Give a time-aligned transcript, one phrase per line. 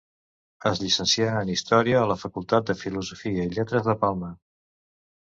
[0.67, 4.31] Es llicencià en història a la Facultat de Filosofia i Lletres de Palma.